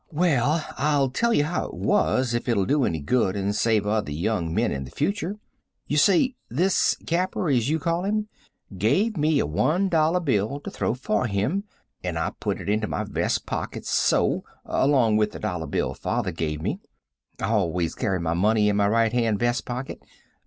[0.11, 4.11] "Well, I'll tell you how it was, if it'll do any good and save other
[4.11, 5.37] young men in the future.
[5.85, 8.27] You see this capper, as you call him,
[8.75, 11.65] gave me a $1 bill to throw for him,
[12.03, 16.31] and I put it into my vest pocket so, along with the dollar bill father
[16.31, 16.79] gave me.
[17.39, 20.01] I always carry my money in my right hand vest pocket.